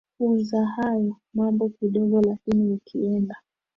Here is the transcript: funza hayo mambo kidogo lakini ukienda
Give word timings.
funza 0.17 0.65
hayo 0.65 1.15
mambo 1.33 1.69
kidogo 1.69 2.21
lakini 2.21 2.73
ukienda 2.73 3.35